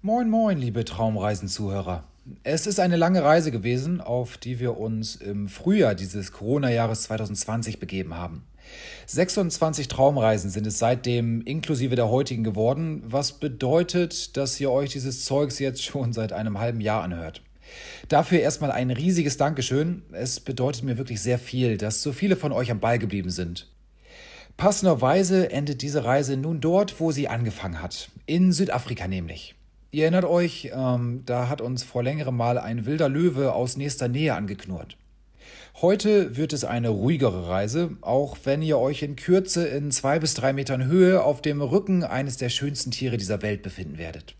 Moin, 0.00 0.30
moin, 0.30 0.58
liebe 0.58 0.84
Traumreisenzuhörer. 0.84 2.04
Es 2.44 2.68
ist 2.68 2.78
eine 2.78 2.94
lange 2.94 3.24
Reise 3.24 3.50
gewesen, 3.50 4.00
auf 4.00 4.36
die 4.36 4.60
wir 4.60 4.78
uns 4.78 5.16
im 5.16 5.48
Frühjahr 5.48 5.96
dieses 5.96 6.30
Corona-Jahres 6.30 7.02
2020 7.02 7.80
begeben 7.80 8.14
haben. 8.14 8.44
26 9.06 9.88
Traumreisen 9.88 10.50
sind 10.50 10.68
es 10.68 10.78
seitdem 10.78 11.42
inklusive 11.42 11.96
der 11.96 12.10
heutigen 12.10 12.44
geworden, 12.44 13.02
was 13.06 13.32
bedeutet, 13.32 14.36
dass 14.36 14.60
ihr 14.60 14.70
euch 14.70 14.90
dieses 14.90 15.24
Zeugs 15.24 15.58
jetzt 15.58 15.82
schon 15.82 16.12
seit 16.12 16.32
einem 16.32 16.60
halben 16.60 16.80
Jahr 16.80 17.02
anhört. 17.02 17.42
Dafür 18.08 18.38
erstmal 18.38 18.70
ein 18.70 18.92
riesiges 18.92 19.36
Dankeschön. 19.36 20.04
Es 20.12 20.38
bedeutet 20.38 20.84
mir 20.84 20.96
wirklich 20.96 21.20
sehr 21.20 21.40
viel, 21.40 21.76
dass 21.76 22.02
so 22.02 22.12
viele 22.12 22.36
von 22.36 22.52
euch 22.52 22.70
am 22.70 22.78
Ball 22.78 23.00
geblieben 23.00 23.30
sind. 23.30 23.68
Passenderweise 24.56 25.50
endet 25.50 25.82
diese 25.82 26.04
Reise 26.04 26.36
nun 26.36 26.60
dort, 26.60 27.00
wo 27.00 27.10
sie 27.10 27.26
angefangen 27.26 27.82
hat. 27.82 28.10
In 28.26 28.52
Südafrika 28.52 29.08
nämlich. 29.08 29.56
Ihr 29.90 30.02
erinnert 30.02 30.26
euch, 30.26 30.70
ähm, 30.74 31.22
da 31.24 31.48
hat 31.48 31.62
uns 31.62 31.82
vor 31.82 32.02
längerem 32.02 32.36
mal 32.36 32.58
ein 32.58 32.84
wilder 32.84 33.08
Löwe 33.08 33.54
aus 33.54 33.78
nächster 33.78 34.08
Nähe 34.08 34.34
angeknurrt. 34.34 34.98
Heute 35.80 36.36
wird 36.36 36.52
es 36.52 36.64
eine 36.64 36.90
ruhigere 36.90 37.48
Reise, 37.48 37.96
auch 38.02 38.36
wenn 38.44 38.60
ihr 38.60 38.78
euch 38.78 39.02
in 39.02 39.16
Kürze 39.16 39.66
in 39.66 39.90
zwei 39.90 40.18
bis 40.18 40.34
drei 40.34 40.52
Metern 40.52 40.84
Höhe 40.84 41.22
auf 41.22 41.40
dem 41.40 41.62
Rücken 41.62 42.04
eines 42.04 42.36
der 42.36 42.50
schönsten 42.50 42.90
Tiere 42.90 43.16
dieser 43.16 43.40
Welt 43.40 43.62
befinden 43.62 43.96
werdet. 43.96 44.34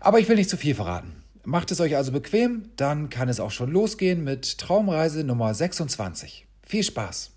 Aber 0.00 0.18
ich 0.18 0.28
will 0.28 0.36
nicht 0.36 0.50
zu 0.50 0.58
viel 0.58 0.74
verraten. 0.74 1.22
Macht 1.44 1.70
es 1.70 1.80
euch 1.80 1.96
also 1.96 2.12
bequem, 2.12 2.70
dann 2.76 3.08
kann 3.08 3.28
es 3.28 3.40
auch 3.40 3.52
schon 3.52 3.70
losgehen 3.70 4.24
mit 4.24 4.58
Traumreise 4.58 5.24
Nummer 5.24 5.54
26. 5.54 6.46
Viel 6.64 6.82
Spaß! 6.82 7.30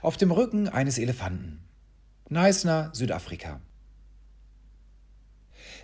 Auf 0.00 0.16
dem 0.16 0.30
Rücken 0.30 0.68
eines 0.68 0.98
Elefanten. 0.98 1.64
Neisner, 2.32 2.90
Südafrika. 2.92 3.60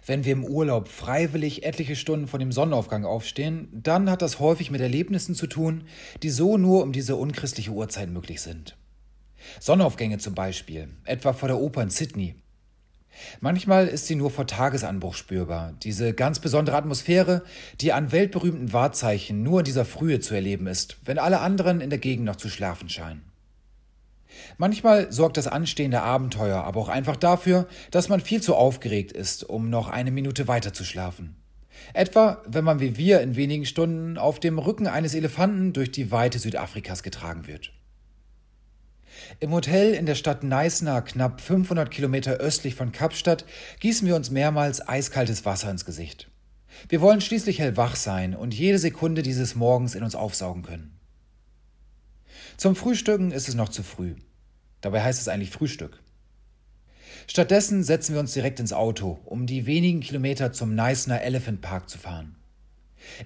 Wenn 0.06 0.24
wir 0.24 0.32
im 0.32 0.44
Urlaub 0.44 0.88
freiwillig 0.88 1.64
etliche 1.64 1.94
Stunden 1.94 2.28
vor 2.28 2.38
dem 2.38 2.52
Sonnenaufgang 2.52 3.04
aufstehen, 3.04 3.68
dann 3.72 4.10
hat 4.10 4.22
das 4.22 4.40
häufig 4.40 4.70
mit 4.70 4.80
Erlebnissen 4.80 5.34
zu 5.34 5.46
tun, 5.46 5.84
die 6.22 6.30
so 6.30 6.56
nur 6.56 6.82
um 6.82 6.92
diese 6.92 7.16
unchristliche 7.16 7.72
Uhrzeit 7.72 8.08
möglich 8.08 8.40
sind. 8.40 8.76
Sonnenaufgänge 9.60 10.18
zum 10.18 10.34
Beispiel, 10.34 10.88
etwa 11.04 11.32
vor 11.32 11.48
der 11.48 11.58
Oper 11.58 11.82
in 11.82 11.90
Sydney, 11.90 12.34
Manchmal 13.40 13.88
ist 13.88 14.06
sie 14.06 14.14
nur 14.14 14.30
vor 14.30 14.46
Tagesanbruch 14.46 15.14
spürbar, 15.14 15.74
diese 15.82 16.12
ganz 16.14 16.38
besondere 16.38 16.76
Atmosphäre, 16.76 17.42
die 17.80 17.92
an 17.92 18.12
weltberühmten 18.12 18.72
Wahrzeichen 18.72 19.42
nur 19.42 19.60
in 19.60 19.64
dieser 19.64 19.84
Frühe 19.84 20.20
zu 20.20 20.34
erleben 20.34 20.66
ist, 20.66 20.98
wenn 21.04 21.18
alle 21.18 21.40
anderen 21.40 21.80
in 21.80 21.90
der 21.90 21.98
Gegend 21.98 22.26
noch 22.26 22.36
zu 22.36 22.48
schlafen 22.48 22.88
scheinen. 22.88 23.27
Manchmal 24.56 25.10
sorgt 25.12 25.36
das 25.36 25.46
anstehende 25.46 26.02
Abenteuer 26.02 26.62
aber 26.64 26.80
auch 26.80 26.88
einfach 26.88 27.16
dafür, 27.16 27.66
dass 27.90 28.08
man 28.08 28.20
viel 28.20 28.42
zu 28.42 28.54
aufgeregt 28.54 29.12
ist, 29.12 29.44
um 29.44 29.70
noch 29.70 29.88
eine 29.88 30.10
Minute 30.10 30.48
weiter 30.48 30.72
zu 30.72 30.84
schlafen. 30.84 31.36
Etwa, 31.94 32.42
wenn 32.46 32.64
man 32.64 32.80
wie 32.80 32.96
wir 32.96 33.20
in 33.20 33.36
wenigen 33.36 33.64
Stunden 33.64 34.18
auf 34.18 34.40
dem 34.40 34.58
Rücken 34.58 34.86
eines 34.86 35.14
Elefanten 35.14 35.72
durch 35.72 35.92
die 35.92 36.10
Weite 36.10 36.38
Südafrikas 36.38 37.02
getragen 37.02 37.46
wird. 37.46 37.72
Im 39.40 39.52
Hotel 39.52 39.94
in 39.94 40.06
der 40.06 40.14
Stadt 40.14 40.44
Neisner, 40.44 41.02
knapp 41.02 41.40
500 41.40 41.90
Kilometer 41.90 42.34
östlich 42.34 42.74
von 42.74 42.92
Kapstadt, 42.92 43.44
gießen 43.80 44.06
wir 44.06 44.16
uns 44.16 44.30
mehrmals 44.30 44.86
eiskaltes 44.86 45.44
Wasser 45.44 45.70
ins 45.70 45.84
Gesicht. 45.84 46.30
Wir 46.88 47.00
wollen 47.00 47.20
schließlich 47.20 47.58
hellwach 47.58 47.96
sein 47.96 48.34
und 48.34 48.54
jede 48.54 48.78
Sekunde 48.78 49.22
dieses 49.22 49.54
Morgens 49.54 49.94
in 49.94 50.04
uns 50.04 50.14
aufsaugen 50.14 50.62
können. 50.62 50.97
Zum 52.58 52.74
Frühstücken 52.74 53.30
ist 53.30 53.48
es 53.48 53.54
noch 53.54 53.68
zu 53.68 53.84
früh. 53.84 54.16
Dabei 54.80 55.04
heißt 55.04 55.20
es 55.20 55.28
eigentlich 55.28 55.52
Frühstück. 55.52 56.02
Stattdessen 57.28 57.84
setzen 57.84 58.14
wir 58.14 58.20
uns 58.20 58.32
direkt 58.32 58.58
ins 58.58 58.72
Auto, 58.72 59.20
um 59.24 59.46
die 59.46 59.64
wenigen 59.64 60.00
Kilometer 60.00 60.52
zum 60.52 60.74
Neisner 60.74 61.22
Elephant 61.22 61.60
Park 61.60 61.88
zu 61.88 61.98
fahren. 61.98 62.34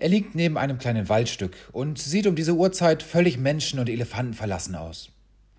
Er 0.00 0.10
liegt 0.10 0.34
neben 0.34 0.58
einem 0.58 0.76
kleinen 0.76 1.08
Waldstück 1.08 1.56
und 1.72 1.98
sieht 1.98 2.26
um 2.26 2.36
diese 2.36 2.52
Uhrzeit 2.52 3.02
völlig 3.02 3.38
menschen- 3.38 3.78
und 3.80 3.88
elefantenverlassen 3.88 4.74
aus. 4.74 5.08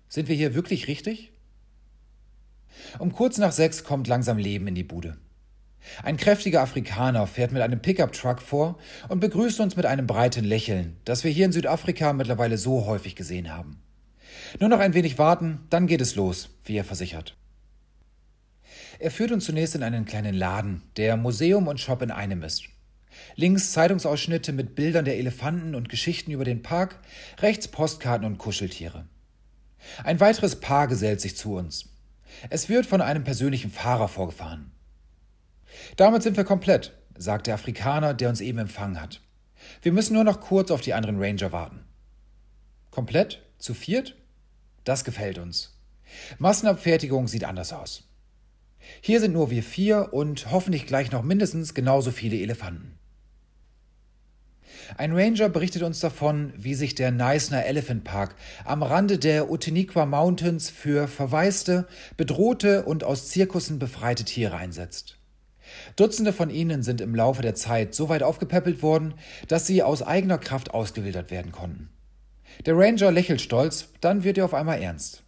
Sind 0.08 0.28
wir 0.28 0.36
hier 0.36 0.54
wirklich 0.54 0.86
richtig? 0.86 1.32
Um 3.00 3.12
kurz 3.12 3.38
nach 3.38 3.52
sechs 3.52 3.82
kommt 3.82 4.06
langsam 4.06 4.38
Leben 4.38 4.68
in 4.68 4.76
die 4.76 4.84
Bude. 4.84 5.16
Ein 6.02 6.16
kräftiger 6.16 6.62
Afrikaner 6.62 7.26
fährt 7.26 7.52
mit 7.52 7.62
einem 7.62 7.80
Pickup-Truck 7.80 8.42
vor 8.42 8.78
und 9.08 9.20
begrüßt 9.20 9.60
uns 9.60 9.76
mit 9.76 9.86
einem 9.86 10.06
breiten 10.06 10.44
Lächeln, 10.44 10.96
das 11.04 11.24
wir 11.24 11.30
hier 11.30 11.46
in 11.46 11.52
Südafrika 11.52 12.12
mittlerweile 12.12 12.58
so 12.58 12.86
häufig 12.86 13.16
gesehen 13.16 13.54
haben. 13.54 13.80
Nur 14.60 14.68
noch 14.68 14.80
ein 14.80 14.94
wenig 14.94 15.18
warten, 15.18 15.60
dann 15.70 15.86
geht 15.86 16.00
es 16.00 16.14
los, 16.14 16.50
wie 16.64 16.76
er 16.76 16.84
versichert. 16.84 17.36
Er 18.98 19.10
führt 19.10 19.32
uns 19.32 19.44
zunächst 19.44 19.74
in 19.74 19.82
einen 19.82 20.04
kleinen 20.04 20.34
Laden, 20.34 20.82
der 20.96 21.16
Museum 21.16 21.68
und 21.68 21.80
Shop 21.80 22.02
in 22.02 22.10
einem 22.10 22.42
ist. 22.42 22.64
Links 23.36 23.72
Zeitungsausschnitte 23.72 24.52
mit 24.52 24.74
Bildern 24.74 25.04
der 25.04 25.18
Elefanten 25.18 25.74
und 25.74 25.88
Geschichten 25.88 26.30
über 26.30 26.44
den 26.44 26.62
Park, 26.62 26.98
rechts 27.38 27.68
Postkarten 27.68 28.26
und 28.26 28.38
Kuscheltiere. 28.38 29.06
Ein 30.02 30.20
weiteres 30.20 30.56
Paar 30.60 30.88
gesellt 30.88 31.20
sich 31.20 31.36
zu 31.36 31.54
uns. 31.54 31.86
Es 32.50 32.68
wird 32.68 32.86
von 32.86 33.00
einem 33.00 33.24
persönlichen 33.24 33.70
Fahrer 33.70 34.08
vorgefahren. 34.08 34.73
Damit 35.96 36.22
sind 36.22 36.36
wir 36.36 36.44
komplett, 36.44 36.96
sagt 37.16 37.46
der 37.46 37.54
Afrikaner, 37.54 38.14
der 38.14 38.28
uns 38.28 38.40
eben 38.40 38.58
empfangen 38.58 39.00
hat. 39.00 39.20
Wir 39.82 39.92
müssen 39.92 40.14
nur 40.14 40.24
noch 40.24 40.40
kurz 40.40 40.70
auf 40.70 40.80
die 40.80 40.94
anderen 40.94 41.22
Ranger 41.22 41.52
warten. 41.52 41.84
Komplett? 42.90 43.42
Zu 43.58 43.74
viert? 43.74 44.16
Das 44.84 45.04
gefällt 45.04 45.38
uns. 45.38 45.78
Massenabfertigung 46.38 47.28
sieht 47.28 47.44
anders 47.44 47.72
aus. 47.72 48.04
Hier 49.00 49.20
sind 49.20 49.32
nur 49.32 49.50
wir 49.50 49.62
vier 49.62 50.12
und 50.12 50.50
hoffentlich 50.50 50.86
gleich 50.86 51.10
noch 51.10 51.22
mindestens 51.22 51.74
genauso 51.74 52.10
viele 52.10 52.36
Elefanten. 52.38 52.98
Ein 54.98 55.12
Ranger 55.16 55.48
berichtet 55.48 55.82
uns 55.82 56.00
davon, 56.00 56.52
wie 56.56 56.74
sich 56.74 56.94
der 56.94 57.10
Neisner 57.10 57.64
Elephant 57.64 58.04
Park 58.04 58.36
am 58.64 58.82
Rande 58.82 59.18
der 59.18 59.50
Utiniqua 59.50 60.04
Mountains 60.04 60.68
für 60.68 61.08
verwaiste, 61.08 61.86
bedrohte 62.16 62.84
und 62.84 63.02
aus 63.02 63.28
Zirkussen 63.28 63.78
befreite 63.78 64.24
Tiere 64.24 64.56
einsetzt. 64.56 65.16
Dutzende 65.96 66.32
von 66.32 66.50
ihnen 66.50 66.82
sind 66.82 67.00
im 67.00 67.14
Laufe 67.14 67.42
der 67.42 67.54
Zeit 67.54 67.94
so 67.94 68.08
weit 68.08 68.22
aufgepäppelt 68.22 68.82
worden, 68.82 69.14
dass 69.48 69.66
sie 69.66 69.82
aus 69.82 70.02
eigener 70.02 70.38
Kraft 70.38 70.72
ausgewildert 70.72 71.30
werden 71.30 71.52
konnten. 71.52 71.90
Der 72.66 72.76
Ranger 72.76 73.10
lächelt 73.10 73.40
stolz, 73.40 73.88
dann 74.00 74.24
wird 74.24 74.38
er 74.38 74.44
auf 74.44 74.54
einmal 74.54 74.80
ernst. 74.80 75.22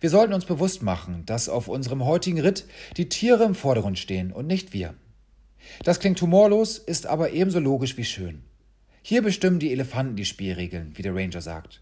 Wir 0.00 0.10
sollten 0.10 0.34
uns 0.34 0.44
bewusst 0.44 0.82
machen, 0.82 1.24
dass 1.26 1.48
auf 1.48 1.68
unserem 1.68 2.04
heutigen 2.04 2.40
Ritt 2.40 2.66
die 2.96 3.08
Tiere 3.08 3.44
im 3.44 3.54
Vordergrund 3.54 3.98
stehen 3.98 4.32
und 4.32 4.46
nicht 4.46 4.72
wir. 4.72 4.94
Das 5.84 6.00
klingt 6.00 6.20
humorlos, 6.20 6.78
ist 6.78 7.06
aber 7.06 7.32
ebenso 7.32 7.60
logisch 7.60 7.96
wie 7.96 8.04
schön. 8.04 8.42
Hier 9.02 9.22
bestimmen 9.22 9.58
die 9.58 9.72
Elefanten 9.72 10.16
die 10.16 10.24
Spielregeln, 10.24 10.92
wie 10.96 11.02
der 11.02 11.14
Ranger 11.14 11.40
sagt. 11.40 11.80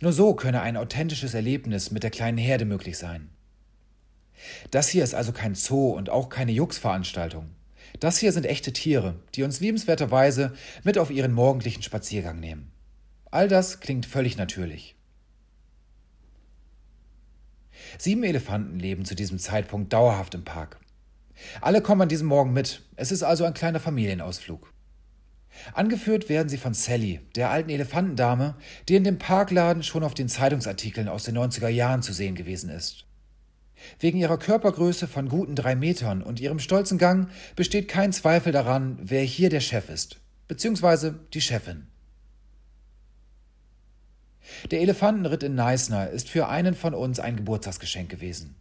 Nur 0.00 0.12
so 0.12 0.34
könne 0.34 0.62
ein 0.62 0.76
authentisches 0.76 1.34
Erlebnis 1.34 1.90
mit 1.90 2.02
der 2.02 2.10
kleinen 2.10 2.38
Herde 2.38 2.64
möglich 2.64 2.96
sein. 2.96 3.28
Das 4.70 4.88
hier 4.88 5.04
ist 5.04 5.14
also 5.14 5.32
kein 5.32 5.54
Zoo 5.54 5.90
und 5.90 6.10
auch 6.10 6.28
keine 6.28 6.52
Jux-Veranstaltung. 6.52 7.50
Das 8.00 8.18
hier 8.18 8.32
sind 8.32 8.46
echte 8.46 8.72
Tiere, 8.72 9.14
die 9.34 9.42
uns 9.42 9.60
liebenswerterweise 9.60 10.52
mit 10.84 10.98
auf 10.98 11.10
ihren 11.10 11.32
morgendlichen 11.32 11.82
Spaziergang 11.82 12.40
nehmen. 12.40 12.70
All 13.30 13.48
das 13.48 13.80
klingt 13.80 14.06
völlig 14.06 14.36
natürlich. 14.36 14.94
Sieben 17.98 18.24
Elefanten 18.24 18.78
leben 18.78 19.04
zu 19.04 19.14
diesem 19.14 19.38
Zeitpunkt 19.38 19.92
dauerhaft 19.92 20.34
im 20.34 20.44
Park. 20.44 20.78
Alle 21.60 21.82
kommen 21.82 22.02
an 22.02 22.08
diesem 22.08 22.26
Morgen 22.26 22.52
mit. 22.52 22.82
Es 22.96 23.12
ist 23.12 23.22
also 23.22 23.44
ein 23.44 23.54
kleiner 23.54 23.80
Familienausflug. 23.80 24.72
Angeführt 25.72 26.28
werden 26.28 26.48
sie 26.48 26.58
von 26.58 26.74
Sally, 26.74 27.20
der 27.34 27.50
alten 27.50 27.70
Elefantendame, 27.70 28.56
die 28.88 28.96
in 28.96 29.04
dem 29.04 29.18
Parkladen 29.18 29.82
schon 29.82 30.04
auf 30.04 30.14
den 30.14 30.28
Zeitungsartikeln 30.28 31.08
aus 31.08 31.24
den 31.24 31.38
90er 31.38 31.68
Jahren 31.68 32.02
zu 32.02 32.12
sehen 32.12 32.34
gewesen 32.34 32.68
ist. 32.68 33.06
Wegen 34.00 34.18
ihrer 34.18 34.38
Körpergröße 34.38 35.06
von 35.06 35.28
guten 35.28 35.54
drei 35.54 35.74
Metern 35.74 36.22
und 36.22 36.40
ihrem 36.40 36.58
stolzen 36.58 36.98
Gang 36.98 37.28
besteht 37.54 37.88
kein 37.88 38.12
Zweifel 38.12 38.52
daran, 38.52 38.98
wer 39.02 39.22
hier 39.22 39.50
der 39.50 39.60
Chef 39.60 39.90
ist, 39.90 40.18
beziehungsweise 40.48 41.20
die 41.34 41.40
Chefin. 41.40 41.86
Der 44.70 44.80
Elefantenritt 44.80 45.42
in 45.42 45.54
Neisner 45.54 46.10
ist 46.10 46.28
für 46.28 46.48
einen 46.48 46.74
von 46.74 46.94
uns 46.94 47.20
ein 47.20 47.36
Geburtstagsgeschenk 47.36 48.08
gewesen. 48.08 48.56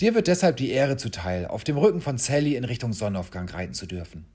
Dir 0.00 0.14
wird 0.14 0.26
deshalb 0.26 0.56
die 0.56 0.70
Ehre 0.70 0.96
zuteil, 0.96 1.46
auf 1.46 1.64
dem 1.64 1.76
Rücken 1.76 2.00
von 2.00 2.18
Sally 2.18 2.56
in 2.56 2.64
Richtung 2.64 2.92
Sonnenaufgang 2.92 3.48
reiten 3.48 3.74
zu 3.74 3.86
dürfen. 3.86 4.26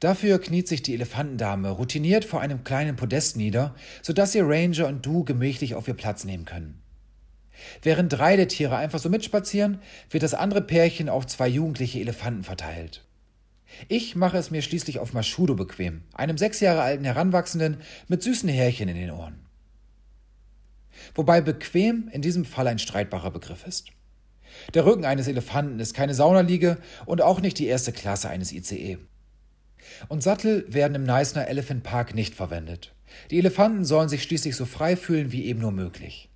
Dafür 0.00 0.40
kniet 0.40 0.68
sich 0.68 0.82
die 0.82 0.94
Elefantendame 0.94 1.70
routiniert 1.70 2.24
vor 2.24 2.40
einem 2.40 2.64
kleinen 2.64 2.96
Podest 2.96 3.36
nieder, 3.36 3.74
sodass 4.02 4.34
ihr 4.34 4.46
Ranger 4.46 4.86
und 4.86 5.04
du 5.04 5.24
gemächlich 5.24 5.74
auf 5.74 5.88
ihr 5.88 5.94
Platz 5.94 6.24
nehmen 6.24 6.44
können. 6.46 6.82
Während 7.82 8.12
drei 8.12 8.36
der 8.36 8.48
Tiere 8.48 8.76
einfach 8.76 8.98
so 8.98 9.08
mitspazieren, 9.08 9.80
wird 10.10 10.22
das 10.22 10.34
andere 10.34 10.62
Pärchen 10.62 11.08
auf 11.08 11.26
zwei 11.26 11.48
jugendliche 11.48 12.00
Elefanten 12.00 12.44
verteilt. 12.44 13.04
Ich 13.88 14.16
mache 14.16 14.38
es 14.38 14.50
mir 14.50 14.62
schließlich 14.62 14.98
auf 14.98 15.12
Maschudo 15.12 15.54
bequem, 15.54 16.02
einem 16.14 16.38
sechs 16.38 16.60
Jahre 16.60 16.82
alten 16.82 17.04
Heranwachsenden 17.04 17.78
mit 18.08 18.22
süßen 18.22 18.48
Härchen 18.48 18.88
in 18.88 18.96
den 18.96 19.10
Ohren. 19.10 19.40
Wobei 21.14 21.40
bequem 21.40 22.08
in 22.12 22.22
diesem 22.22 22.44
Fall 22.44 22.66
ein 22.68 22.78
streitbarer 22.78 23.30
Begriff 23.30 23.66
ist. 23.66 23.88
Der 24.74 24.86
Rücken 24.86 25.04
eines 25.04 25.28
Elefanten 25.28 25.80
ist 25.80 25.94
keine 25.94 26.14
Saunaliege 26.14 26.78
und 27.04 27.20
auch 27.20 27.40
nicht 27.40 27.58
die 27.58 27.66
erste 27.66 27.92
Klasse 27.92 28.28
eines 28.28 28.52
ICE. 28.52 28.98
Und 30.08 30.22
Sattel 30.22 30.64
werden 30.68 30.94
im 30.94 31.04
Neisner 31.04 31.48
Elephant 31.48 31.82
Park 31.82 32.14
nicht 32.14 32.34
verwendet. 32.34 32.94
Die 33.30 33.38
Elefanten 33.38 33.84
sollen 33.84 34.08
sich 34.08 34.22
schließlich 34.22 34.56
so 34.56 34.64
frei 34.64 34.96
fühlen 34.96 35.32
wie 35.32 35.44
eben 35.44 35.60
nur 35.60 35.72
möglich. 35.72 36.28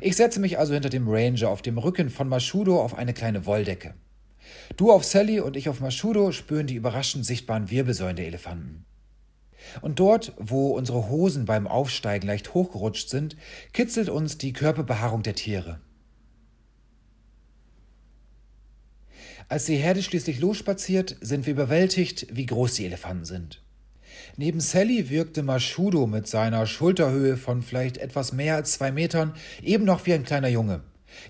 Ich 0.00 0.16
setze 0.16 0.40
mich 0.40 0.58
also 0.58 0.74
hinter 0.74 0.90
dem 0.90 1.08
Ranger 1.08 1.48
auf 1.48 1.62
dem 1.62 1.78
Rücken 1.78 2.10
von 2.10 2.28
Mashudo 2.28 2.80
auf 2.80 2.96
eine 2.96 3.14
kleine 3.14 3.46
Wolldecke. 3.46 3.94
Du 4.76 4.92
auf 4.92 5.04
Sally 5.04 5.40
und 5.40 5.56
ich 5.56 5.68
auf 5.68 5.80
Mashudo 5.80 6.32
spüren 6.32 6.66
die 6.66 6.74
überraschend 6.74 7.24
sichtbaren 7.24 7.70
Wirbelsäulen 7.70 8.16
der 8.16 8.26
Elefanten. 8.26 8.84
Und 9.80 9.98
dort, 9.98 10.34
wo 10.36 10.72
unsere 10.72 11.08
Hosen 11.08 11.46
beim 11.46 11.66
Aufsteigen 11.66 12.26
leicht 12.26 12.54
hochgerutscht 12.54 13.08
sind, 13.08 13.36
kitzelt 13.72 14.08
uns 14.08 14.36
die 14.36 14.52
Körperbehaarung 14.52 15.22
der 15.22 15.34
Tiere. 15.34 15.80
Als 19.48 19.66
die 19.66 19.76
Herde 19.76 20.02
schließlich 20.02 20.40
losspaziert, 20.40 21.16
sind 21.20 21.46
wir 21.46 21.52
überwältigt, 21.52 22.26
wie 22.30 22.46
groß 22.46 22.74
die 22.74 22.86
Elefanten 22.86 23.24
sind. 23.24 23.63
Neben 24.36 24.60
Sally 24.60 25.10
wirkte 25.10 25.42
Mashudo 25.42 26.06
mit 26.06 26.26
seiner 26.26 26.66
Schulterhöhe 26.66 27.36
von 27.36 27.62
vielleicht 27.62 27.98
etwas 27.98 28.32
mehr 28.32 28.56
als 28.56 28.72
zwei 28.72 28.90
Metern 28.90 29.34
eben 29.62 29.84
noch 29.84 30.06
wie 30.06 30.14
ein 30.14 30.24
kleiner 30.24 30.48
Junge. 30.48 30.80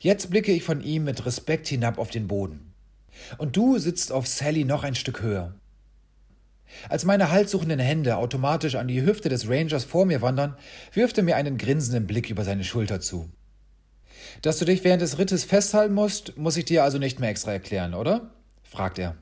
Jetzt 0.01 0.31
blicke 0.31 0.53
ich 0.53 0.63
von 0.63 0.83
ihm 0.83 1.05
mit 1.05 1.27
Respekt 1.27 1.69
hinab 1.69 1.99
auf 1.99 2.11
den 2.11 2.29
Boden. 2.29 2.73
Und 3.37 3.57
du 3.57 3.79
sitzt 3.79 4.11
auf 4.11 4.27
Sally 4.27 4.65
noch 4.65 4.85
ein 4.85 4.95
Stück 4.95 5.23
höher. 5.23 5.55
Als 6.89 7.05
meine 7.05 7.31
halssuchenden 7.31 7.79
Hände 7.79 8.17
automatisch 8.17 8.75
an 8.75 8.89
die 8.89 9.03
Hüfte 9.03 9.29
des 9.29 9.49
Rangers 9.49 9.85
vor 9.85 10.07
mir 10.07 10.23
wandern, 10.23 10.57
wirft 10.93 11.19
er 11.19 11.25
mir 11.25 11.37
einen 11.37 11.59
grinsenden 11.59 12.07
Blick 12.07 12.31
über 12.31 12.43
seine 12.43 12.65
Schulter 12.65 13.01
zu. 13.01 13.29
Dass 14.43 14.59
du 14.59 14.65
dich 14.65 14.83
während 14.83 15.03
des 15.03 15.19
Rittes 15.19 15.45
festhalten 15.45 15.95
musst, 15.95 16.37
muss 16.37 16.57
ich 16.57 16.65
dir 16.65 16.83
also 16.83 16.99
nicht 16.99 17.21
mehr 17.21 17.31
extra 17.31 17.53
erklären, 17.53 17.95
oder? 17.95 18.31
fragt 18.63 18.99
er. 18.99 19.15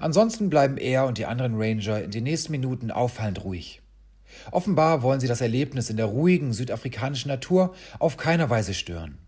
Ansonsten 0.00 0.50
bleiben 0.50 0.76
er 0.76 1.06
und 1.06 1.18
die 1.18 1.26
anderen 1.26 1.54
Ranger 1.56 2.02
in 2.02 2.10
den 2.10 2.24
nächsten 2.24 2.52
Minuten 2.52 2.90
auffallend 2.90 3.44
ruhig. 3.44 3.82
Offenbar 4.50 5.02
wollen 5.02 5.20
sie 5.20 5.28
das 5.28 5.40
Erlebnis 5.40 5.90
in 5.90 5.96
der 5.96 6.06
ruhigen 6.06 6.52
südafrikanischen 6.52 7.28
Natur 7.28 7.74
auf 7.98 8.16
keiner 8.16 8.50
Weise 8.50 8.74
stören. 8.74 9.18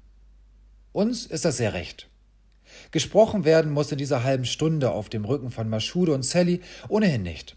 Uns 0.93 1.27
ist 1.27 1.45
das 1.45 1.57
sehr 1.57 1.75
recht. 1.75 2.09
Gesprochen 2.91 3.45
werden 3.45 3.73
muss 3.73 3.93
in 3.93 3.99
dieser 3.99 4.25
halben 4.25 4.45
Stunde 4.45 4.93
auf 4.93 5.09
dem 5.09 5.25
Rücken 5.25 5.51
von 5.51 5.69
Maschude 5.69 6.13
und 6.13 6.25
Sally 6.25 6.61
ohnehin 6.89 7.23
nicht. 7.23 7.57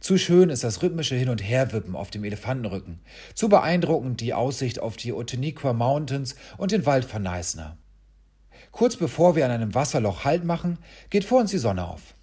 Zu 0.00 0.16
schön 0.16 0.50
ist 0.50 0.64
das 0.64 0.82
rhythmische 0.82 1.16
Hin- 1.16 1.28
und 1.28 1.42
Herwippen 1.42 1.96
auf 1.96 2.10
dem 2.10 2.24
Elefantenrücken, 2.24 3.00
zu 3.34 3.48
beeindruckend 3.48 4.20
die 4.20 4.34
Aussicht 4.34 4.78
auf 4.80 4.96
die 4.96 5.12
Oteniqua 5.12 5.72
Mountains 5.72 6.36
und 6.56 6.70
den 6.72 6.86
Wald 6.86 7.04
von 7.04 7.22
Neisner. 7.22 7.76
Kurz 8.72 8.96
bevor 8.96 9.36
wir 9.36 9.44
an 9.44 9.50
einem 9.50 9.74
Wasserloch 9.74 10.24
Halt 10.24 10.44
machen, 10.44 10.78
geht 11.10 11.24
vor 11.24 11.40
uns 11.40 11.50
die 11.50 11.58
Sonne 11.58 11.86
auf. 11.86 12.14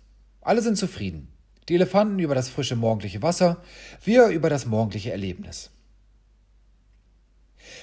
Alle 0.41 0.61
sind 0.61 0.77
zufrieden. 0.77 1.29
Die 1.69 1.75
Elefanten 1.75 2.19
über 2.19 2.35
das 2.35 2.49
frische 2.49 2.75
morgendliche 2.75 3.21
Wasser, 3.21 3.61
wir 4.03 4.27
über 4.27 4.49
das 4.49 4.65
morgendliche 4.65 5.11
Erlebnis. 5.11 5.69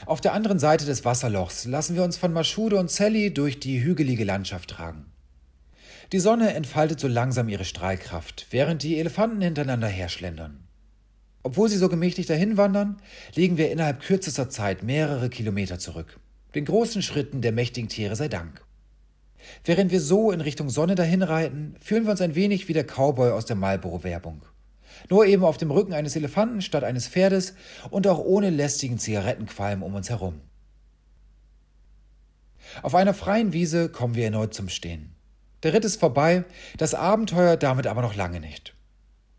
Auf 0.04 0.20
der 0.20 0.32
anderen 0.32 0.58
Seite 0.58 0.84
des 0.84 1.04
Wasserlochs 1.04 1.64
lassen 1.64 1.94
wir 1.94 2.02
uns 2.02 2.16
von 2.16 2.32
Maschude 2.32 2.78
und 2.78 2.90
Sally 2.90 3.32
durch 3.32 3.60
die 3.60 3.82
hügelige 3.82 4.24
Landschaft 4.24 4.70
tragen. 4.70 5.06
Die 6.12 6.18
Sonne 6.18 6.54
entfaltet 6.54 6.98
so 6.98 7.08
langsam 7.08 7.48
ihre 7.48 7.64
Strahlkraft, 7.64 8.46
während 8.50 8.82
die 8.82 8.98
Elefanten 8.98 9.40
hintereinander 9.40 9.88
herschlendern. 9.88 10.64
Obwohl 11.44 11.68
sie 11.68 11.78
so 11.78 11.88
gemächlich 11.88 12.26
dahinwandern, 12.26 12.96
legen 13.36 13.56
wir 13.56 13.70
innerhalb 13.70 14.00
kürzester 14.00 14.50
Zeit 14.50 14.82
mehrere 14.82 15.30
Kilometer 15.30 15.78
zurück. 15.78 16.18
Den 16.56 16.64
großen 16.64 17.02
Schritten 17.02 17.42
der 17.42 17.52
mächtigen 17.52 17.90
Tiere 17.90 18.16
sei 18.16 18.28
Dank. 18.28 18.64
Während 19.62 19.90
wir 19.90 20.00
so 20.00 20.32
in 20.32 20.40
Richtung 20.40 20.70
Sonne 20.70 20.94
dahinreiten, 20.94 21.76
fühlen 21.82 22.04
wir 22.04 22.12
uns 22.12 22.22
ein 22.22 22.34
wenig 22.34 22.66
wie 22.66 22.72
der 22.72 22.86
Cowboy 22.86 23.30
aus 23.32 23.44
der 23.44 23.56
Marlboro-Werbung. 23.56 24.40
Nur 25.10 25.26
eben 25.26 25.44
auf 25.44 25.58
dem 25.58 25.70
Rücken 25.70 25.92
eines 25.92 26.16
Elefanten 26.16 26.62
statt 26.62 26.82
eines 26.82 27.08
Pferdes 27.08 27.52
und 27.90 28.06
auch 28.06 28.18
ohne 28.18 28.48
lästigen 28.48 28.98
Zigarettenqualm 28.98 29.82
um 29.82 29.94
uns 29.94 30.08
herum. 30.08 30.40
Auf 32.82 32.94
einer 32.94 33.12
freien 33.12 33.52
Wiese 33.52 33.90
kommen 33.90 34.14
wir 34.14 34.24
erneut 34.24 34.54
zum 34.54 34.70
Stehen. 34.70 35.14
Der 35.62 35.74
Ritt 35.74 35.84
ist 35.84 36.00
vorbei, 36.00 36.44
das 36.78 36.94
Abenteuer 36.94 37.58
damit 37.58 37.86
aber 37.86 38.00
noch 38.00 38.16
lange 38.16 38.40
nicht. 38.40 38.74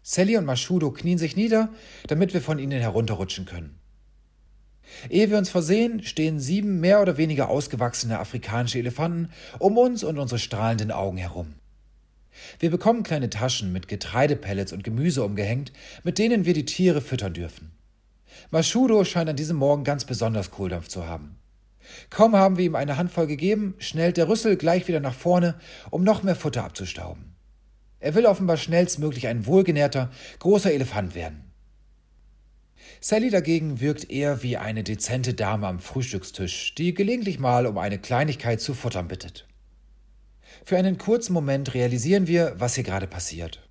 Sally 0.03 0.37
und 0.37 0.45
Mashudo 0.45 0.91
knien 0.91 1.17
sich 1.17 1.35
nieder, 1.35 1.69
damit 2.05 2.35
wir 2.35 2.43
von 2.43 2.59
ihnen 2.59 2.79
herunterrutschen 2.79 3.45
können. 3.45 3.79
Ehe 5.09 5.29
wir 5.29 5.37
uns 5.37 5.49
versehen, 5.49 6.03
stehen 6.03 6.39
sieben 6.39 6.79
mehr 6.79 7.01
oder 7.01 7.17
weniger 7.17 7.49
ausgewachsene 7.49 8.19
afrikanische 8.19 8.79
Elefanten 8.79 9.29
um 9.59 9.77
uns 9.77 10.03
und 10.03 10.17
unsere 10.17 10.39
strahlenden 10.39 10.91
Augen 10.91 11.17
herum. 11.17 11.55
Wir 12.59 12.69
bekommen 12.69 13.03
kleine 13.03 13.29
Taschen 13.29 13.71
mit 13.71 13.87
Getreidepellets 13.87 14.73
und 14.73 14.83
Gemüse 14.83 15.23
umgehängt, 15.23 15.71
mit 16.03 16.17
denen 16.19 16.45
wir 16.45 16.53
die 16.53 16.65
Tiere 16.65 17.01
füttern 17.01 17.33
dürfen. 17.33 17.71
Mashudo 18.51 19.03
scheint 19.03 19.29
an 19.29 19.35
diesem 19.35 19.57
Morgen 19.57 19.83
ganz 19.83 20.05
besonders 20.05 20.51
Kohldampf 20.51 20.87
zu 20.87 21.07
haben. 21.07 21.37
Kaum 22.09 22.35
haben 22.35 22.57
wir 22.57 22.65
ihm 22.65 22.75
eine 22.75 22.97
Handvoll 22.97 23.27
gegeben, 23.27 23.75
schnellt 23.79 24.17
der 24.17 24.27
Rüssel 24.27 24.57
gleich 24.57 24.87
wieder 24.87 24.99
nach 24.99 25.13
vorne, 25.13 25.55
um 25.89 26.03
noch 26.03 26.23
mehr 26.23 26.35
Futter 26.35 26.63
abzustauben. 26.63 27.35
Er 27.99 28.13
will 28.13 28.25
offenbar 28.25 28.57
schnellstmöglich 28.57 29.27
ein 29.27 29.45
wohlgenährter, 29.45 30.11
großer 30.39 30.71
Elefant 30.71 31.15
werden. 31.15 31.46
Sally 32.99 33.29
dagegen 33.29 33.79
wirkt 33.79 34.09
eher 34.09 34.43
wie 34.43 34.57
eine 34.57 34.83
dezente 34.83 35.33
Dame 35.33 35.67
am 35.67 35.79
Frühstückstisch, 35.79 36.73
die 36.75 36.93
gelegentlich 36.93 37.39
mal 37.39 37.67
um 37.67 37.77
eine 37.77 37.99
Kleinigkeit 37.99 38.59
zu 38.59 38.73
futtern 38.73 39.07
bittet. 39.07 39.47
Für 40.65 40.77
einen 40.77 40.97
kurzen 40.97 41.33
Moment 41.33 41.73
realisieren 41.73 42.27
wir, 42.27 42.55
was 42.57 42.75
hier 42.75 42.83
gerade 42.83 43.07
passiert. 43.07 43.67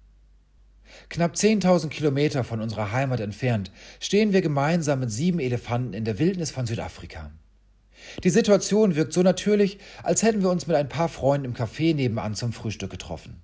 Knapp 1.08 1.34
10.000 1.34 1.88
Kilometer 1.88 2.44
von 2.44 2.60
unserer 2.60 2.92
Heimat 2.92 3.20
entfernt 3.20 3.70
stehen 4.00 4.32
wir 4.32 4.40
gemeinsam 4.40 5.00
mit 5.00 5.10
sieben 5.10 5.40
Elefanten 5.40 5.92
in 5.92 6.04
der 6.04 6.18
Wildnis 6.18 6.50
von 6.50 6.66
Südafrika. 6.66 7.32
Die 8.22 8.30
Situation 8.30 8.94
wirkt 8.94 9.12
so 9.12 9.22
natürlich, 9.22 9.78
als 10.02 10.22
hätten 10.22 10.42
wir 10.42 10.50
uns 10.50 10.66
mit 10.66 10.76
ein 10.76 10.88
paar 10.88 11.08
Freunden 11.08 11.46
im 11.46 11.54
Café 11.54 11.94
nebenan 11.94 12.34
zum 12.34 12.52
Frühstück 12.52 12.90
getroffen. 12.90 13.42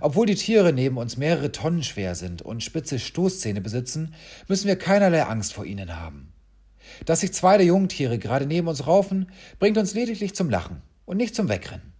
Obwohl 0.00 0.26
die 0.26 0.34
Tiere 0.34 0.72
neben 0.72 0.96
uns 0.96 1.16
mehrere 1.16 1.52
Tonnen 1.52 1.82
schwer 1.82 2.14
sind 2.14 2.42
und 2.42 2.62
spitze 2.62 2.98
Stoßzähne 2.98 3.60
besitzen, 3.60 4.14
müssen 4.48 4.68
wir 4.68 4.76
keinerlei 4.76 5.24
Angst 5.24 5.52
vor 5.52 5.64
ihnen 5.64 5.96
haben. 5.96 6.32
Dass 7.06 7.20
sich 7.20 7.32
zwei 7.32 7.56
der 7.56 7.66
Jungtiere 7.66 8.18
gerade 8.18 8.46
neben 8.46 8.68
uns 8.68 8.86
raufen, 8.86 9.30
bringt 9.58 9.78
uns 9.78 9.94
lediglich 9.94 10.34
zum 10.34 10.50
Lachen 10.50 10.82
und 11.04 11.16
nicht 11.16 11.34
zum 11.34 11.48
Wegrennen. 11.48 11.92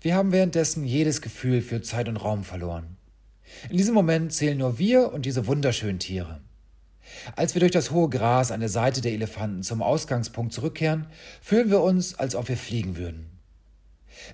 Wir 0.00 0.14
haben 0.14 0.32
währenddessen 0.32 0.84
jedes 0.84 1.22
Gefühl 1.22 1.62
für 1.62 1.80
Zeit 1.80 2.08
und 2.08 2.16
Raum 2.16 2.44
verloren. 2.44 2.96
In 3.70 3.76
diesem 3.76 3.94
Moment 3.94 4.32
zählen 4.32 4.58
nur 4.58 4.78
wir 4.78 5.12
und 5.12 5.26
diese 5.26 5.46
wunderschönen 5.46 5.98
Tiere. 5.98 6.40
Als 7.36 7.54
wir 7.54 7.60
durch 7.60 7.72
das 7.72 7.90
hohe 7.90 8.08
Gras 8.08 8.50
an 8.50 8.60
der 8.60 8.68
Seite 8.68 9.00
der 9.00 9.12
Elefanten 9.12 9.62
zum 9.62 9.82
Ausgangspunkt 9.82 10.52
zurückkehren, 10.52 11.06
fühlen 11.40 11.70
wir 11.70 11.80
uns, 11.80 12.18
als 12.18 12.34
ob 12.34 12.48
wir 12.48 12.56
fliegen 12.56 12.96
würden. 12.96 13.33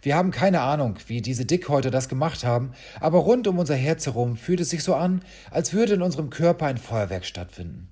Wir 0.02 0.16
haben 0.16 0.30
keine 0.30 0.60
Ahnung, 0.60 0.98
wie 1.06 1.22
diese 1.22 1.46
Dickhäuter 1.46 1.90
das 1.90 2.08
gemacht 2.08 2.44
haben, 2.44 2.72
aber 3.00 3.18
rund 3.18 3.46
um 3.46 3.58
unser 3.58 3.76
Herz 3.76 4.06
herum 4.06 4.36
fühlt 4.36 4.60
es 4.60 4.70
sich 4.70 4.82
so 4.82 4.94
an, 4.94 5.22
als 5.50 5.72
würde 5.72 5.94
in 5.94 6.02
unserem 6.02 6.30
Körper 6.30 6.66
ein 6.66 6.78
Feuerwerk 6.78 7.24
stattfinden. 7.24 7.88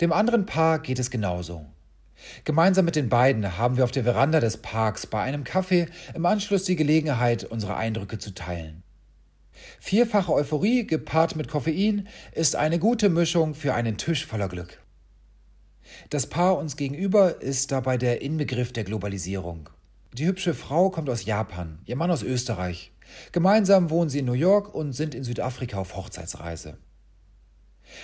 Dem 0.00 0.12
anderen 0.12 0.46
Paar 0.46 0.78
geht 0.78 0.98
es 0.98 1.10
genauso. 1.10 1.66
Gemeinsam 2.44 2.84
mit 2.84 2.96
den 2.96 3.08
beiden 3.08 3.58
haben 3.58 3.76
wir 3.76 3.84
auf 3.84 3.90
der 3.90 4.04
Veranda 4.04 4.40
des 4.40 4.58
Parks 4.58 5.06
bei 5.06 5.20
einem 5.22 5.44
Kaffee 5.44 5.86
im 6.14 6.24
Anschluss 6.24 6.64
die 6.64 6.76
Gelegenheit, 6.76 7.44
unsere 7.44 7.76
Eindrücke 7.76 8.18
zu 8.18 8.32
teilen. 8.32 8.82
Vierfache 9.80 10.32
Euphorie 10.32 10.86
gepaart 10.86 11.36
mit 11.36 11.48
Koffein 11.48 12.08
ist 12.32 12.56
eine 12.56 12.78
gute 12.78 13.08
Mischung 13.08 13.54
für 13.54 13.74
einen 13.74 13.96
Tisch 13.96 14.26
voller 14.26 14.48
Glück. 14.48 14.80
Das 16.10 16.28
Paar 16.28 16.56
uns 16.56 16.76
gegenüber 16.76 17.42
ist 17.42 17.72
dabei 17.72 17.98
der 17.98 18.22
Inbegriff 18.22 18.72
der 18.72 18.84
Globalisierung. 18.84 19.68
Die 20.14 20.26
hübsche 20.26 20.52
Frau 20.52 20.90
kommt 20.90 21.08
aus 21.08 21.24
Japan, 21.24 21.78
ihr 21.86 21.96
Mann 21.96 22.10
aus 22.10 22.22
Österreich. 22.22 22.92
Gemeinsam 23.32 23.88
wohnen 23.88 24.10
sie 24.10 24.18
in 24.18 24.26
New 24.26 24.34
York 24.34 24.74
und 24.74 24.92
sind 24.92 25.14
in 25.14 25.24
Südafrika 25.24 25.78
auf 25.78 25.96
Hochzeitsreise. 25.96 26.76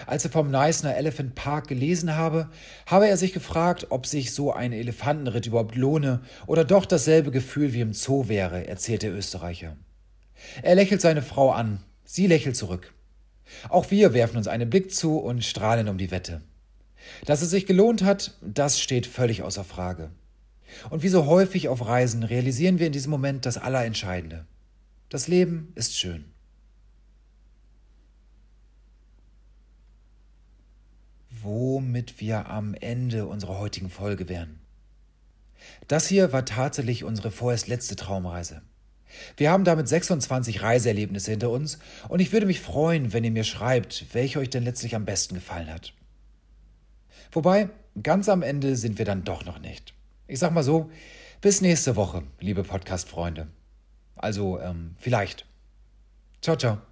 Als 0.06 0.24
er 0.24 0.30
vom 0.30 0.50
Neisner 0.50 0.96
Elephant 0.96 1.34
Park 1.34 1.68
gelesen 1.68 2.16
habe, 2.16 2.48
habe 2.86 3.08
er 3.08 3.18
sich 3.18 3.34
gefragt, 3.34 3.88
ob 3.90 4.06
sich 4.06 4.32
so 4.32 4.52
ein 4.54 4.72
Elefantenritt 4.72 5.44
überhaupt 5.44 5.76
lohne 5.76 6.22
oder 6.46 6.64
doch 6.64 6.86
dasselbe 6.86 7.30
Gefühl 7.30 7.74
wie 7.74 7.82
im 7.82 7.92
Zoo 7.92 8.28
wäre, 8.28 8.66
erzählt 8.66 9.02
der 9.02 9.12
Österreicher. 9.12 9.76
Er 10.62 10.76
lächelt 10.76 11.02
seine 11.02 11.22
Frau 11.22 11.52
an, 11.52 11.84
sie 12.04 12.26
lächelt 12.26 12.56
zurück. 12.56 12.94
Auch 13.68 13.90
wir 13.90 14.14
werfen 14.14 14.38
uns 14.38 14.48
einen 14.48 14.70
Blick 14.70 14.94
zu 14.94 15.18
und 15.18 15.44
strahlen 15.44 15.90
um 15.90 15.98
die 15.98 16.10
Wette. 16.10 16.40
Dass 17.26 17.42
es 17.42 17.50
sich 17.50 17.66
gelohnt 17.66 18.02
hat, 18.02 18.38
das 18.40 18.80
steht 18.80 19.06
völlig 19.06 19.42
außer 19.42 19.64
Frage. 19.64 20.10
Und 20.90 21.02
wie 21.02 21.08
so 21.08 21.26
häufig 21.26 21.68
auf 21.68 21.86
Reisen 21.86 22.22
realisieren 22.22 22.78
wir 22.78 22.86
in 22.86 22.92
diesem 22.92 23.10
Moment 23.10 23.46
das 23.46 23.58
Allerentscheidende. 23.58 24.46
Das 25.08 25.28
Leben 25.28 25.72
ist 25.74 25.96
schön. 25.96 26.26
womit 31.42 32.20
wir 32.20 32.48
am 32.48 32.74
Ende 32.74 33.26
unserer 33.26 33.58
heutigen 33.58 33.90
Folge 33.90 34.28
wären. 34.28 34.60
Das 35.86 36.06
hier 36.06 36.32
war 36.32 36.44
tatsächlich 36.44 37.04
unsere 37.04 37.30
vorerst 37.30 37.68
letzte 37.68 37.96
Traumreise. 37.96 38.62
Wir 39.36 39.50
haben 39.50 39.64
damit 39.64 39.88
26 39.88 40.62
Reiseerlebnisse 40.62 41.30
hinter 41.30 41.50
uns 41.50 41.78
und 42.08 42.20
ich 42.20 42.32
würde 42.32 42.46
mich 42.46 42.60
freuen, 42.60 43.12
wenn 43.12 43.24
ihr 43.24 43.30
mir 43.30 43.44
schreibt, 43.44 44.06
welche 44.12 44.38
euch 44.38 44.50
denn 44.50 44.64
letztlich 44.64 44.94
am 44.94 45.06
besten 45.06 45.34
gefallen 45.34 45.72
hat. 45.72 45.94
Wobei, 47.32 47.70
ganz 48.02 48.28
am 48.28 48.42
Ende 48.42 48.76
sind 48.76 48.98
wir 48.98 49.04
dann 49.04 49.24
doch 49.24 49.44
noch 49.44 49.58
nicht. 49.58 49.94
Ich 50.30 50.38
sag 50.38 50.52
mal 50.52 50.62
so, 50.62 50.90
bis 51.40 51.62
nächste 51.62 51.96
Woche, 51.96 52.22
liebe 52.38 52.62
Podcast-Freunde. 52.62 53.48
Also, 54.14 54.60
ähm, 54.60 54.94
vielleicht. 54.98 55.46
Ciao, 56.42 56.54
ciao. 56.54 56.87